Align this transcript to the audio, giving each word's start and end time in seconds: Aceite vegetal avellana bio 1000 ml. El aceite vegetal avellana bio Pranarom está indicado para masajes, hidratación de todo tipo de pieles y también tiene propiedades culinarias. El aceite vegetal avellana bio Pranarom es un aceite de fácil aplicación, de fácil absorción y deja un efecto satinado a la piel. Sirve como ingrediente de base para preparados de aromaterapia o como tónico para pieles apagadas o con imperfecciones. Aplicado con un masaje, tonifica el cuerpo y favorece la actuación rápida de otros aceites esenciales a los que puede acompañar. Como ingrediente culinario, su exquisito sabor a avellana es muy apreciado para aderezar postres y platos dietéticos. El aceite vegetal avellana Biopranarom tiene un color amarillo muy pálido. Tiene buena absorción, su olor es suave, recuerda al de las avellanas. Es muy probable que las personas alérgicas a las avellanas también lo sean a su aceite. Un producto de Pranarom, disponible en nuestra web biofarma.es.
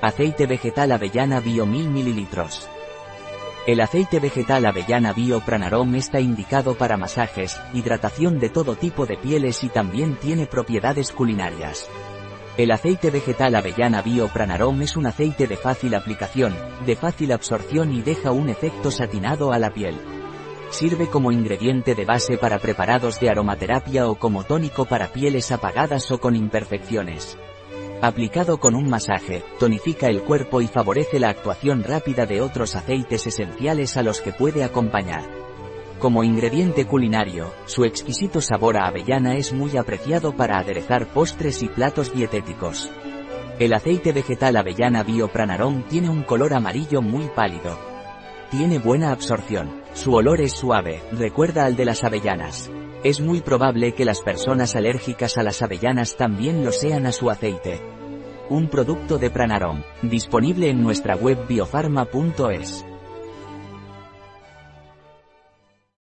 Aceite 0.00 0.46
vegetal 0.46 0.92
avellana 0.92 1.40
bio 1.40 1.66
1000 1.66 1.90
ml. 1.90 2.28
El 3.66 3.80
aceite 3.80 4.20
vegetal 4.20 4.64
avellana 4.64 5.12
bio 5.12 5.40
Pranarom 5.40 5.92
está 5.96 6.20
indicado 6.20 6.78
para 6.78 6.96
masajes, 6.96 7.60
hidratación 7.74 8.38
de 8.38 8.48
todo 8.48 8.76
tipo 8.76 9.06
de 9.06 9.16
pieles 9.16 9.64
y 9.64 9.68
también 9.68 10.14
tiene 10.14 10.46
propiedades 10.46 11.10
culinarias. 11.10 11.90
El 12.56 12.70
aceite 12.70 13.10
vegetal 13.10 13.56
avellana 13.56 14.00
bio 14.00 14.28
Pranarom 14.28 14.82
es 14.82 14.96
un 14.96 15.06
aceite 15.06 15.48
de 15.48 15.56
fácil 15.56 15.96
aplicación, 15.96 16.54
de 16.86 16.94
fácil 16.94 17.32
absorción 17.32 17.92
y 17.92 18.00
deja 18.00 18.30
un 18.30 18.50
efecto 18.50 18.92
satinado 18.92 19.52
a 19.52 19.58
la 19.58 19.70
piel. 19.70 19.96
Sirve 20.70 21.08
como 21.08 21.32
ingrediente 21.32 21.96
de 21.96 22.04
base 22.04 22.38
para 22.38 22.60
preparados 22.60 23.18
de 23.18 23.30
aromaterapia 23.30 24.08
o 24.08 24.14
como 24.14 24.44
tónico 24.44 24.84
para 24.84 25.08
pieles 25.08 25.50
apagadas 25.50 26.08
o 26.12 26.20
con 26.20 26.36
imperfecciones. 26.36 27.36
Aplicado 28.00 28.60
con 28.60 28.76
un 28.76 28.88
masaje, 28.88 29.42
tonifica 29.58 30.06
el 30.06 30.22
cuerpo 30.22 30.60
y 30.60 30.68
favorece 30.68 31.18
la 31.18 31.30
actuación 31.30 31.82
rápida 31.82 32.26
de 32.26 32.40
otros 32.40 32.76
aceites 32.76 33.26
esenciales 33.26 33.96
a 33.96 34.04
los 34.04 34.20
que 34.20 34.32
puede 34.32 34.62
acompañar. 34.62 35.24
Como 35.98 36.22
ingrediente 36.22 36.86
culinario, 36.86 37.52
su 37.66 37.84
exquisito 37.84 38.40
sabor 38.40 38.76
a 38.76 38.86
avellana 38.86 39.34
es 39.34 39.52
muy 39.52 39.76
apreciado 39.76 40.36
para 40.36 40.58
aderezar 40.58 41.06
postres 41.06 41.60
y 41.64 41.68
platos 41.68 42.14
dietéticos. 42.14 42.88
El 43.58 43.72
aceite 43.72 44.12
vegetal 44.12 44.56
avellana 44.56 45.02
Biopranarom 45.02 45.82
tiene 45.88 46.08
un 46.08 46.22
color 46.22 46.54
amarillo 46.54 47.02
muy 47.02 47.26
pálido. 47.34 47.76
Tiene 48.52 48.78
buena 48.78 49.10
absorción, 49.10 49.82
su 49.94 50.14
olor 50.14 50.40
es 50.40 50.52
suave, 50.52 51.02
recuerda 51.10 51.64
al 51.64 51.74
de 51.74 51.86
las 51.86 52.04
avellanas. 52.04 52.70
Es 53.04 53.20
muy 53.20 53.40
probable 53.40 53.92
que 53.92 54.04
las 54.04 54.22
personas 54.22 54.74
alérgicas 54.74 55.38
a 55.38 55.44
las 55.44 55.62
avellanas 55.62 56.16
también 56.16 56.64
lo 56.64 56.72
sean 56.72 57.06
a 57.06 57.12
su 57.12 57.30
aceite. 57.30 57.80
Un 58.50 58.68
producto 58.68 59.18
de 59.18 59.30
Pranarom, 59.30 59.82
disponible 60.02 60.68
en 60.68 60.82
nuestra 60.82 61.14
web 61.14 61.46
biofarma.es. 61.46 62.84